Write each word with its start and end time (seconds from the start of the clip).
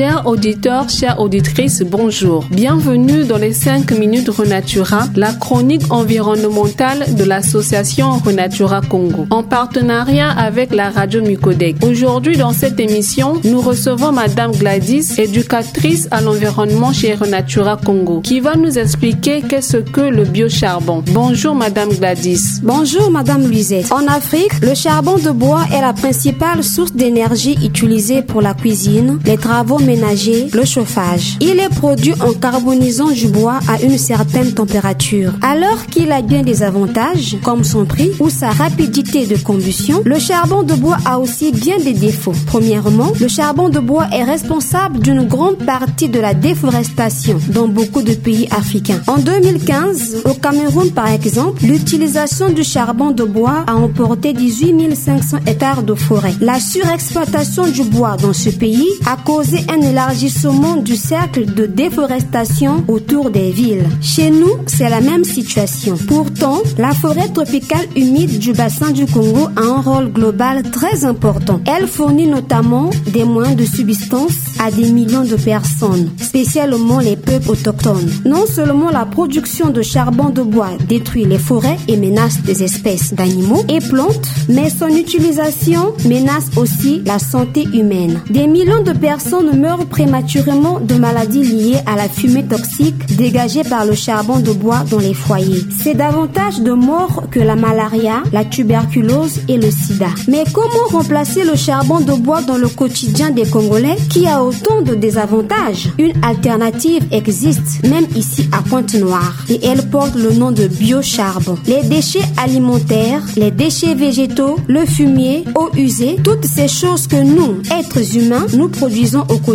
Chers 0.00 0.26
auditeurs, 0.26 0.88
chères 0.88 1.20
auditrices, 1.20 1.82
bonjour. 1.82 2.46
Bienvenue 2.50 3.24
dans 3.24 3.36
les 3.36 3.52
5 3.52 3.90
minutes 3.90 4.30
Renatura, 4.30 5.02
la 5.14 5.34
chronique 5.34 5.92
environnementale 5.92 7.14
de 7.16 7.22
l'association 7.22 8.12
Renatura 8.12 8.80
Congo, 8.80 9.26
en 9.28 9.42
partenariat 9.42 10.30
avec 10.30 10.74
la 10.74 10.88
radio 10.88 11.20
Mucodec. 11.20 11.84
Aujourd'hui, 11.84 12.38
dans 12.38 12.54
cette 12.54 12.80
émission, 12.80 13.42
nous 13.44 13.60
recevons 13.60 14.10
Madame 14.10 14.52
Gladys, 14.52 15.06
éducatrice 15.18 16.08
à 16.10 16.22
l'environnement 16.22 16.94
chez 16.94 17.12
Renatura 17.12 17.76
Congo, 17.76 18.22
qui 18.22 18.40
va 18.40 18.56
nous 18.56 18.78
expliquer 18.78 19.42
qu'est-ce 19.42 19.76
que 19.76 20.00
le 20.00 20.24
biocharbon. 20.24 21.04
Bonjour 21.12 21.54
Madame 21.54 21.90
Gladys. 21.90 22.62
Bonjour 22.62 23.10
Madame 23.10 23.46
Luisette. 23.46 23.92
En 23.92 24.06
Afrique, 24.06 24.62
le 24.62 24.74
charbon 24.74 25.18
de 25.18 25.30
bois 25.30 25.64
est 25.74 25.82
la 25.82 25.92
principale 25.92 26.64
source 26.64 26.94
d'énergie 26.94 27.58
utilisée 27.62 28.22
pour 28.22 28.40
la 28.40 28.54
cuisine, 28.54 29.18
les 29.26 29.36
travaux 29.36 29.78
ménager 29.90 30.48
le 30.52 30.64
chauffage. 30.64 31.36
Il 31.40 31.58
est 31.58 31.74
produit 31.82 32.14
en 32.20 32.32
carbonisant 32.32 33.10
du 33.10 33.26
bois 33.26 33.58
à 33.68 33.80
une 33.82 33.98
certaine 33.98 34.52
température. 34.52 35.32
Alors 35.42 35.86
qu'il 35.86 36.12
a 36.12 36.22
bien 36.22 36.42
des 36.42 36.62
avantages, 36.62 37.36
comme 37.42 37.64
son 37.64 37.84
prix 37.84 38.10
ou 38.20 38.30
sa 38.30 38.50
rapidité 38.50 39.26
de 39.26 39.36
combustion, 39.36 40.02
le 40.04 40.18
charbon 40.18 40.62
de 40.62 40.74
bois 40.74 40.98
a 41.04 41.18
aussi 41.18 41.50
bien 41.50 41.78
des 41.78 41.94
défauts. 42.06 42.38
Premièrement, 42.46 43.12
le 43.20 43.28
charbon 43.28 43.68
de 43.68 43.80
bois 43.80 44.06
est 44.12 44.22
responsable 44.22 45.00
d'une 45.00 45.24
grande 45.26 45.58
partie 45.58 46.08
de 46.08 46.20
la 46.20 46.34
déforestation 46.34 47.38
dans 47.48 47.68
beaucoup 47.68 48.02
de 48.02 48.14
pays 48.14 48.46
africains. 48.50 49.00
En 49.08 49.18
2015, 49.18 50.22
au 50.24 50.34
Cameroun 50.34 50.90
par 50.90 51.08
exemple, 51.08 51.64
l'utilisation 51.64 52.50
du 52.50 52.62
charbon 52.62 53.10
de 53.10 53.24
bois 53.24 53.64
a 53.66 53.74
emporté 53.74 54.32
18 54.32 54.94
500 54.94 55.38
hectares 55.46 55.82
de 55.82 55.94
forêt. 55.94 56.34
La 56.40 56.60
surexploitation 56.60 57.66
du 57.68 57.82
bois 57.82 58.16
dans 58.16 58.32
ce 58.32 58.50
pays 58.50 58.88
a 59.06 59.16
causé 59.16 59.58
un 59.68 59.79
élargissement 59.82 60.76
du 60.76 60.96
cercle 60.96 61.46
de 61.46 61.66
déforestation 61.66 62.84
autour 62.88 63.30
des 63.30 63.50
villes. 63.50 63.84
Chez 64.00 64.30
nous, 64.30 64.56
c'est 64.66 64.88
la 64.88 65.00
même 65.00 65.24
situation. 65.24 65.96
Pourtant, 66.08 66.60
la 66.78 66.92
forêt 66.92 67.28
tropicale 67.28 67.86
humide 67.96 68.38
du 68.38 68.52
bassin 68.52 68.90
du 68.90 69.06
Congo 69.06 69.48
a 69.56 69.60
un 69.60 69.80
rôle 69.80 70.12
global 70.12 70.62
très 70.70 71.04
important. 71.04 71.60
Elle 71.66 71.86
fournit 71.86 72.26
notamment 72.26 72.90
des 73.06 73.24
moyens 73.24 73.56
de 73.56 73.64
subsistance 73.64 74.34
à 74.58 74.70
des 74.70 74.90
millions 74.90 75.24
de 75.24 75.36
personnes, 75.36 76.10
spécialement 76.18 76.98
les 76.98 77.16
peuples 77.16 77.50
autochtones. 77.50 78.10
Non 78.24 78.46
seulement 78.46 78.90
la 78.90 79.06
production 79.06 79.70
de 79.70 79.82
charbon 79.82 80.30
de 80.30 80.42
bois 80.42 80.70
détruit 80.88 81.24
les 81.24 81.38
forêts 81.38 81.78
et 81.88 81.96
menace 81.96 82.42
des 82.42 82.62
espèces 82.62 83.14
d'animaux 83.14 83.64
et 83.68 83.80
plantes, 83.80 84.28
mais 84.48 84.70
son 84.70 84.88
utilisation 84.88 85.92
menace 86.04 86.50
aussi 86.56 87.02
la 87.04 87.18
santé 87.18 87.64
humaine. 87.72 88.20
Des 88.30 88.46
millions 88.46 88.82
de 88.82 88.92
personnes 88.92 89.58
meurent 89.58 89.69
prématurément 89.78 90.80
de 90.80 90.94
maladies 90.94 91.42
liées 91.42 91.78
à 91.86 91.96
la 91.96 92.08
fumée 92.08 92.44
toxique 92.44 93.16
dégagée 93.16 93.62
par 93.64 93.84
le 93.84 93.94
charbon 93.94 94.38
de 94.38 94.52
bois 94.52 94.84
dans 94.90 94.98
les 94.98 95.14
foyers. 95.14 95.64
C'est 95.82 95.94
davantage 95.94 96.60
de 96.60 96.72
morts 96.72 97.24
que 97.30 97.40
la 97.40 97.56
malaria, 97.56 98.22
la 98.32 98.44
tuberculose 98.44 99.40
et 99.48 99.56
le 99.56 99.70
sida. 99.70 100.08
Mais 100.28 100.44
comment 100.52 100.88
remplacer 100.90 101.44
le 101.44 101.56
charbon 101.56 102.00
de 102.00 102.12
bois 102.12 102.42
dans 102.42 102.56
le 102.56 102.68
quotidien 102.68 103.30
des 103.30 103.46
Congolais 103.46 103.96
qui 104.08 104.26
a 104.26 104.42
autant 104.42 104.82
de 104.82 104.94
désavantages? 104.94 105.90
Une 105.98 106.12
alternative 106.22 107.06
existe, 107.12 107.84
même 107.84 108.06
ici 108.16 108.48
à 108.52 108.62
Pointe-Noire, 108.62 109.44
et 109.48 109.64
elle 109.64 109.88
porte 109.88 110.14
le 110.14 110.32
nom 110.32 110.50
de 110.52 110.66
biocharbon. 110.66 111.58
Les 111.66 111.82
déchets 111.82 112.24
alimentaires, 112.36 113.22
les 113.36 113.50
déchets 113.50 113.94
végétaux, 113.94 114.56
le 114.66 114.84
fumier, 114.86 115.44
eau 115.54 115.70
usée, 115.76 116.16
toutes 116.22 116.44
ces 116.44 116.68
choses 116.68 117.06
que 117.06 117.22
nous, 117.22 117.60
êtres 117.78 118.16
humains, 118.16 118.46
nous 118.54 118.68
produisons 118.68 119.24
au 119.28 119.38
quotidien 119.38 119.49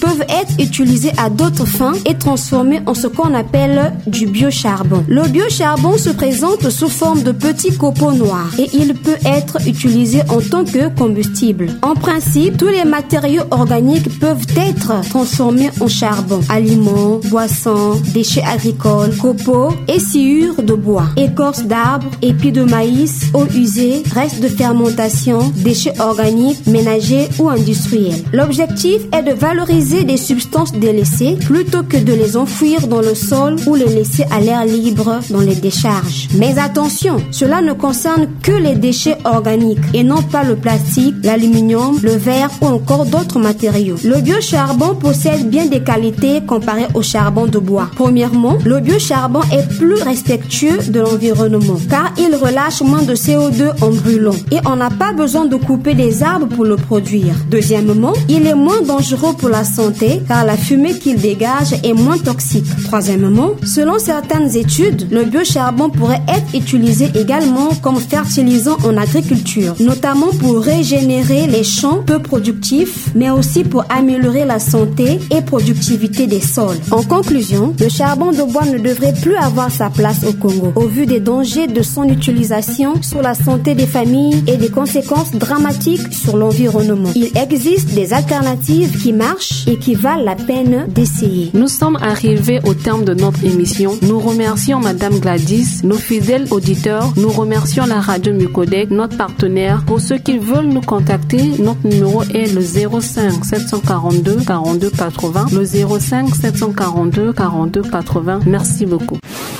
peuvent 0.00 0.24
être 0.28 0.58
utilisés 0.58 1.12
à 1.18 1.28
d'autres 1.28 1.66
fins 1.66 1.92
et 2.06 2.14
transformés 2.14 2.80
en 2.86 2.94
ce 2.94 3.06
qu'on 3.06 3.34
appelle 3.34 3.92
du 4.06 4.26
biocharbon. 4.26 5.04
Le 5.06 5.22
biocharbon 5.28 5.98
se 5.98 6.10
présente 6.10 6.70
sous 6.70 6.88
forme 6.88 7.22
de 7.22 7.32
petits 7.32 7.76
copeaux 7.76 8.12
noirs 8.12 8.52
et 8.58 8.68
il 8.72 8.94
peut 8.94 9.18
être 9.26 9.58
utilisé 9.66 10.22
en 10.30 10.40
tant 10.40 10.64
que 10.64 10.88
combustible. 10.96 11.68
En 11.82 11.94
principe, 11.94 12.56
tous 12.56 12.68
les 12.68 12.84
matériaux 12.84 13.42
organiques 13.50 14.18
peuvent 14.18 14.46
être 14.56 15.08
transformés 15.10 15.70
en 15.80 15.88
charbon. 15.88 16.40
Aliments, 16.48 17.20
boissons, 17.26 18.00
déchets 18.14 18.44
agricoles, 18.44 19.14
copeaux 19.16 19.72
et 19.88 20.00
sciures 20.00 20.62
de 20.62 20.74
bois, 20.74 21.06
écorce 21.16 21.64
d'arbres, 21.64 22.10
épis 22.22 22.52
de 22.52 22.62
maïs, 22.62 23.26
eau 23.34 23.44
usée, 23.54 24.02
restes 24.14 24.40
de 24.40 24.48
fermentation, 24.48 25.52
déchets 25.56 26.00
organiques, 26.00 26.66
ménagers 26.66 27.28
ou 27.38 27.48
industriels. 27.50 28.24
L'objectif 28.32 29.02
est 29.12 29.22
de 29.22 29.33
valoriser 29.34 30.04
des 30.04 30.16
substances 30.16 30.72
délaissées 30.72 31.36
plutôt 31.44 31.82
que 31.82 31.96
de 31.96 32.12
les 32.12 32.36
enfouir 32.36 32.86
dans 32.88 33.00
le 33.00 33.14
sol 33.14 33.56
ou 33.66 33.74
les 33.74 33.86
laisser 33.86 34.24
à 34.30 34.40
l'air 34.40 34.64
libre 34.64 35.20
dans 35.30 35.40
les 35.40 35.54
décharges. 35.54 36.28
Mais 36.36 36.58
attention, 36.58 37.16
cela 37.30 37.60
ne 37.60 37.72
concerne 37.72 38.28
que 38.42 38.52
les 38.52 38.74
déchets 38.74 39.18
organiques 39.24 39.78
et 39.92 40.04
non 40.04 40.22
pas 40.22 40.44
le 40.44 40.56
plastique, 40.56 41.14
l'aluminium, 41.22 41.98
le 42.02 42.12
verre 42.12 42.50
ou 42.60 42.66
encore 42.66 43.06
d'autres 43.06 43.38
matériaux. 43.38 43.96
Le 44.04 44.20
biocharbon 44.20 44.94
possède 44.94 45.48
bien 45.48 45.66
des 45.66 45.82
qualités 45.82 46.40
comparées 46.46 46.88
au 46.94 47.02
charbon 47.02 47.46
de 47.46 47.58
bois. 47.58 47.88
Premièrement, 47.94 48.58
le 48.64 48.80
biocharbon 48.80 49.40
est 49.52 49.68
plus 49.78 50.02
respectueux 50.02 50.78
de 50.88 51.00
l'environnement 51.00 51.78
car 51.88 52.12
il 52.18 52.34
relâche 52.34 52.82
moins 52.82 53.02
de 53.02 53.14
CO2 53.14 53.82
en 53.82 53.90
brûlant 53.90 54.34
et 54.50 54.58
on 54.66 54.76
n'a 54.76 54.90
pas 54.90 55.12
besoin 55.12 55.46
de 55.46 55.56
couper 55.56 55.94
des 55.94 56.22
arbres 56.22 56.46
pour 56.46 56.64
le 56.64 56.76
produire. 56.76 57.34
Deuxièmement, 57.50 58.12
il 58.28 58.46
est 58.46 58.54
moins 58.54 58.82
dangereux 58.82 59.23
pour 59.32 59.48
la 59.48 59.64
santé 59.64 60.20
car 60.28 60.44
la 60.44 60.56
fumée 60.56 60.98
qu'il 60.98 61.16
dégage 61.20 61.72
est 61.82 61.94
moins 61.94 62.18
toxique. 62.18 62.66
Troisièmement, 62.84 63.52
selon 63.64 63.98
certaines 63.98 64.56
études, 64.56 65.08
le 65.10 65.24
biocharbon 65.24 65.90
pourrait 65.90 66.22
être 66.28 66.54
utilisé 66.54 67.10
également 67.14 67.70
comme 67.82 67.98
fertilisant 67.98 68.76
en 68.84 68.96
agriculture, 68.96 69.74
notamment 69.80 70.28
pour 70.38 70.58
régénérer 70.58 71.46
les 71.46 71.64
champs 71.64 72.02
peu 72.04 72.18
productifs, 72.18 73.08
mais 73.14 73.30
aussi 73.30 73.64
pour 73.64 73.84
améliorer 73.88 74.44
la 74.44 74.58
santé 74.58 75.18
et 75.30 75.40
productivité 75.40 76.26
des 76.26 76.40
sols. 76.40 76.76
En 76.90 77.02
conclusion, 77.02 77.74
le 77.80 77.88
charbon 77.88 78.32
de 78.32 78.42
bois 78.42 78.66
ne 78.66 78.78
devrait 78.78 79.14
plus 79.14 79.36
avoir 79.36 79.70
sa 79.70 79.90
place 79.90 80.24
au 80.28 80.32
Congo, 80.32 80.72
au 80.76 80.86
vu 80.86 81.06
des 81.06 81.20
dangers 81.20 81.66
de 81.66 81.82
son 81.82 82.04
utilisation 82.04 83.00
sur 83.02 83.22
la 83.22 83.34
santé 83.34 83.74
des 83.74 83.86
familles 83.86 84.42
et 84.46 84.56
des 84.56 84.68
conséquences 84.68 85.30
dramatiques 85.32 86.12
sur 86.12 86.36
l'environnement. 86.36 87.10
Il 87.14 87.30
existe 87.36 87.94
des 87.94 88.12
alternatives 88.12 89.00
qui 89.00 89.12
marchent 89.14 89.66
et 89.66 89.76
qui 89.76 89.94
valent 89.94 90.24
la 90.24 90.36
peine 90.36 90.86
d'essayer. 90.88 91.50
Nous 91.54 91.68
sommes 91.68 91.96
arrivés 92.00 92.60
au 92.64 92.74
terme 92.74 93.04
de 93.04 93.14
notre 93.14 93.44
émission. 93.44 93.96
Nous 94.02 94.18
remercions 94.18 94.80
Madame 94.80 95.18
Gladys, 95.18 95.80
nos 95.84 95.96
fidèles 95.96 96.46
auditeurs. 96.50 97.12
Nous 97.16 97.30
remercions 97.30 97.86
la 97.86 98.00
radio 98.00 98.32
Mucodec, 98.32 98.90
notre 98.90 99.16
partenaire. 99.16 99.84
Pour 99.86 100.00
ceux 100.00 100.18
qui 100.18 100.38
veulent 100.38 100.66
nous 100.66 100.80
contacter, 100.80 101.42
notre 101.58 101.86
numéro 101.86 102.22
est 102.22 102.52
le 102.54 102.62
05 102.62 103.44
742 103.44 104.36
42 104.46 104.90
80. 104.90 105.46
Le 105.52 105.64
05 105.64 106.34
742 106.34 107.32
42 107.32 107.82
80. 107.82 108.40
Merci 108.46 108.86
beaucoup. 108.86 109.18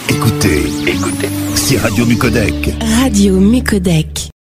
Écoutez, 0.09 0.63
écoutez, 0.87 1.29
c'est 1.55 1.79
Radio 1.79 2.05
Mucodec. 2.07 2.75
Radio 3.03 3.41
Mucodec. 3.41 4.34